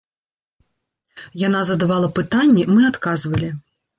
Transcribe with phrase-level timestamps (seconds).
[1.47, 3.49] Яна задавала пытанні, мы адказвалі.